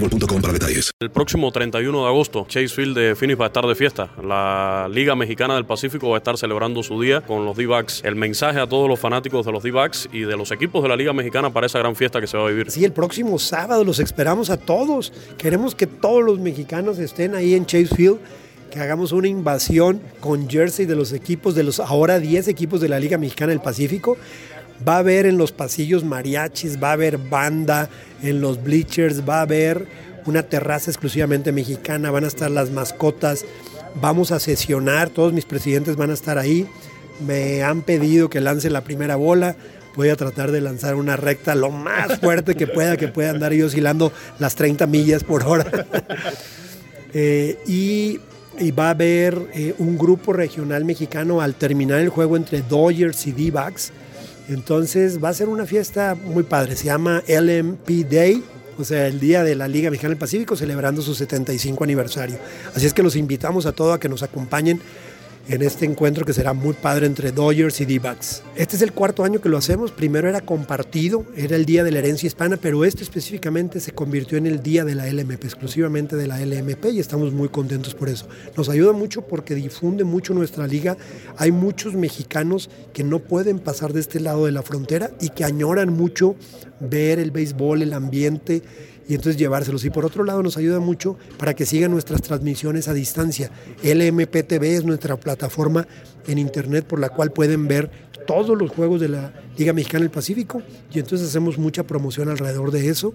boostmobile.com 0.00 0.40
para 0.40 0.52
detalles. 0.52 0.90
El 1.00 1.10
próximo 1.10 1.50
31 1.50 2.02
de 2.02 2.06
agosto, 2.06 2.46
Chase 2.48 2.68
Field 2.68 2.96
de 2.96 3.14
Phoenix 3.14 3.40
va 3.40 3.44
a 3.44 3.48
estar 3.48 3.66
de 3.66 3.74
fiesta. 3.74 4.10
La 4.22 4.88
Liga 4.90 5.14
Mexicana 5.14 5.54
del 5.54 5.64
Pacífico 5.64 6.10
va 6.10 6.16
a 6.16 6.18
estar 6.18 6.36
celebrando 6.36 6.82
su 6.82 7.00
día 7.00 7.20
con 7.22 7.44
los 7.44 7.56
D-Backs. 7.56 8.02
El 8.04 8.16
mensaje 8.16 8.60
a 8.60 8.66
todos 8.66 8.88
los 8.88 8.98
fanáticos 8.98 9.46
de 9.46 9.52
los 9.52 9.62
D-Backs 9.62 10.08
y 10.12 10.20
de 10.20 10.36
los 10.36 10.50
equipos 10.50 10.82
de 10.82 10.88
la 10.88 10.96
Liga 10.96 11.12
Mexicana 11.12 11.52
para 11.52 11.66
esa 11.66 11.78
gran 11.78 11.96
fiesta 11.96 12.20
que 12.20 12.26
se 12.26 12.36
va 12.36 12.46
a 12.46 12.48
vivir. 12.48 12.70
Sí, 12.70 12.84
el 12.84 12.92
próximo 12.92 13.38
sábado 13.38 13.84
los 13.84 13.98
esperamos 13.98 14.50
a 14.50 14.56
todos. 14.56 15.12
Queremos 15.38 15.74
que 15.74 15.86
todos 15.86 16.22
los 16.22 16.38
mexicanos 16.38 16.98
estén 16.98 17.34
ahí 17.34 17.54
en 17.54 17.66
Chase 17.66 17.94
Field, 17.94 18.18
que 18.70 18.80
hagamos 18.80 19.12
una 19.12 19.28
invasión 19.28 20.00
con 20.20 20.48
jersey 20.48 20.86
de 20.86 20.96
los 20.96 21.12
equipos, 21.12 21.54
de 21.54 21.62
los 21.62 21.80
ahora 21.80 22.18
10 22.18 22.48
equipos 22.48 22.80
de 22.80 22.88
la 22.88 22.98
Liga 22.98 23.18
Mexicana 23.18 23.50
del 23.50 23.60
Pacífico. 23.60 24.16
Va 24.86 24.96
a 24.96 24.98
haber 24.98 25.26
en 25.26 25.38
los 25.38 25.52
pasillos 25.52 26.04
mariachis, 26.04 26.82
va 26.82 26.90
a 26.90 26.92
haber 26.92 27.18
banda, 27.18 27.88
en 28.22 28.40
los 28.40 28.62
bleachers, 28.62 29.28
va 29.28 29.38
a 29.38 29.42
haber 29.42 29.86
una 30.26 30.42
terraza 30.42 30.90
exclusivamente 30.90 31.52
mexicana, 31.52 32.10
van 32.10 32.24
a 32.24 32.28
estar 32.28 32.50
las 32.50 32.70
mascotas, 32.70 33.44
vamos 34.00 34.32
a 34.32 34.40
sesionar, 34.40 35.10
todos 35.10 35.32
mis 35.32 35.44
presidentes 35.44 35.96
van 35.96 36.10
a 36.10 36.14
estar 36.14 36.38
ahí. 36.38 36.66
Me 37.24 37.62
han 37.62 37.82
pedido 37.82 38.28
que 38.28 38.40
lance 38.40 38.68
la 38.68 38.84
primera 38.84 39.16
bola. 39.16 39.56
Voy 39.94 40.10
a 40.10 40.16
tratar 40.16 40.50
de 40.50 40.60
lanzar 40.60 40.94
una 40.96 41.16
recta 41.16 41.54
lo 41.54 41.70
más 41.70 42.18
fuerte 42.20 42.54
que 42.54 42.66
pueda, 42.66 42.96
que 42.96 43.08
pueda 43.08 43.30
andar 43.30 43.52
yo 43.52 43.66
oscilando 43.66 44.12
las 44.38 44.54
30 44.54 44.86
millas 44.86 45.24
por 45.24 45.44
hora. 45.44 45.66
Eh, 47.18 47.56
y, 47.66 48.20
y 48.58 48.72
va 48.72 48.88
a 48.88 48.90
haber 48.90 49.48
eh, 49.54 49.74
un 49.78 49.96
grupo 49.96 50.34
regional 50.34 50.84
mexicano 50.84 51.40
al 51.40 51.54
terminar 51.54 52.00
el 52.00 52.10
juego 52.10 52.36
entre 52.36 52.60
Dodgers 52.60 53.26
y 53.26 53.32
D-Backs. 53.32 53.90
Entonces 54.48 55.22
va 55.22 55.30
a 55.30 55.34
ser 55.34 55.48
una 55.48 55.66
fiesta 55.66 56.14
muy 56.14 56.42
padre. 56.42 56.76
Se 56.76 56.84
llama 56.84 57.22
LMP 57.26 58.08
Day, 58.08 58.42
o 58.78 58.84
sea, 58.84 59.06
el 59.06 59.18
día 59.18 59.42
de 59.42 59.54
la 59.54 59.68
Liga 59.68 59.90
Mexicana 59.90 60.10
del 60.10 60.18
Pacífico, 60.18 60.56
celebrando 60.56 61.02
su 61.02 61.14
75 61.14 61.82
aniversario. 61.82 62.38
Así 62.74 62.86
es 62.86 62.94
que 62.94 63.02
los 63.02 63.16
invitamos 63.16 63.66
a 63.66 63.72
todos 63.72 63.94
a 63.94 64.00
que 64.00 64.08
nos 64.08 64.22
acompañen 64.22 64.80
en 65.48 65.62
este 65.62 65.84
encuentro 65.84 66.24
que 66.24 66.32
será 66.32 66.52
muy 66.52 66.74
padre 66.74 67.06
entre 67.06 67.32
Dodgers 67.32 67.80
y 67.80 67.84
D-Backs. 67.84 68.42
Este 68.56 68.76
es 68.76 68.82
el 68.82 68.92
cuarto 68.92 69.22
año 69.24 69.40
que 69.40 69.48
lo 69.48 69.58
hacemos. 69.58 69.92
Primero 69.92 70.28
era 70.28 70.40
compartido, 70.40 71.24
era 71.36 71.56
el 71.56 71.64
Día 71.64 71.84
de 71.84 71.92
la 71.92 72.00
Herencia 72.00 72.26
Hispana, 72.26 72.56
pero 72.56 72.84
este 72.84 73.02
específicamente 73.02 73.80
se 73.80 73.92
convirtió 73.92 74.38
en 74.38 74.46
el 74.46 74.62
Día 74.62 74.84
de 74.84 74.94
la 74.94 75.06
LMP, 75.06 75.44
exclusivamente 75.44 76.16
de 76.16 76.26
la 76.26 76.44
LMP, 76.44 76.86
y 76.92 77.00
estamos 77.00 77.32
muy 77.32 77.48
contentos 77.48 77.94
por 77.94 78.08
eso. 78.08 78.26
Nos 78.56 78.68
ayuda 78.68 78.92
mucho 78.92 79.22
porque 79.22 79.54
difunde 79.54 80.04
mucho 80.04 80.34
nuestra 80.34 80.66
liga. 80.66 80.96
Hay 81.36 81.52
muchos 81.52 81.94
mexicanos 81.94 82.70
que 82.92 83.04
no 83.04 83.20
pueden 83.20 83.58
pasar 83.58 83.92
de 83.92 84.00
este 84.00 84.20
lado 84.20 84.46
de 84.46 84.52
la 84.52 84.62
frontera 84.62 85.10
y 85.20 85.28
que 85.30 85.44
añoran 85.44 85.92
mucho 85.92 86.34
ver 86.80 87.18
el 87.18 87.30
béisbol, 87.30 87.82
el 87.82 87.92
ambiente 87.92 88.62
y 89.08 89.14
entonces 89.14 89.36
llevárselos. 89.36 89.84
Y 89.84 89.90
por 89.90 90.04
otro 90.04 90.24
lado 90.24 90.42
nos 90.42 90.56
ayuda 90.56 90.80
mucho 90.80 91.16
para 91.38 91.54
que 91.54 91.66
sigan 91.66 91.90
nuestras 91.90 92.22
transmisiones 92.22 92.88
a 92.88 92.94
distancia. 92.94 93.50
LMPTV 93.82 94.62
es 94.64 94.84
nuestra 94.84 95.16
plataforma 95.16 95.86
en 96.26 96.38
internet 96.38 96.86
por 96.86 96.98
la 96.98 97.08
cual 97.08 97.32
pueden 97.32 97.68
ver 97.68 97.90
todos 98.26 98.58
los 98.58 98.70
juegos 98.70 99.00
de 99.00 99.08
la 99.08 99.32
Liga 99.56 99.72
Mexicana 99.72 100.02
del 100.02 100.10
Pacífico 100.10 100.62
y 100.92 100.98
entonces 100.98 101.28
hacemos 101.28 101.58
mucha 101.58 101.84
promoción 101.84 102.28
alrededor 102.28 102.72
de 102.72 102.88
eso 102.88 103.14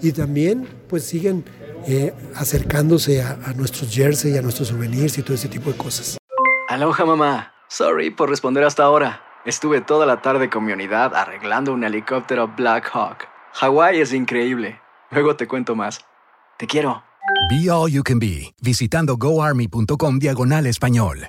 y 0.00 0.12
también 0.12 0.68
pues 0.88 1.04
siguen 1.04 1.44
eh, 1.86 2.14
acercándose 2.36 3.22
a, 3.22 3.36
nuestros 3.56 3.92
jerseys, 3.92 4.38
a 4.38 4.42
nuestros 4.42 4.68
souvenirs 4.68 5.18
y 5.18 5.22
todo 5.22 5.34
ese 5.34 5.48
tipo 5.48 5.70
de 5.70 5.76
cosas. 5.76 6.16
Aloha 6.68 7.04
mamá. 7.04 7.52
Sorry 7.68 8.10
por 8.10 8.28
responder 8.30 8.64
hasta 8.64 8.84
ahora. 8.84 9.22
Estuve 9.44 9.80
toda 9.80 10.06
la 10.06 10.22
tarde 10.22 10.48
con 10.48 10.64
mi 10.64 10.72
unidad 10.72 11.14
arreglando 11.14 11.72
un 11.72 11.82
helicóptero 11.82 12.48
Black 12.56 12.88
Hawk. 12.92 13.26
Hawái 13.54 14.00
es 14.00 14.12
increíble. 14.12 14.80
Luego 15.12 15.36
te 15.36 15.46
cuento 15.46 15.76
más. 15.76 16.00
Te 16.58 16.66
quiero. 16.66 17.02
Be 17.50 17.70
All 17.70 17.90
You 17.90 18.02
Can 18.02 18.18
Be, 18.18 18.54
visitando 18.62 19.16
goarmy.com 19.16 20.18
diagonal 20.18 20.66
español. 20.66 21.28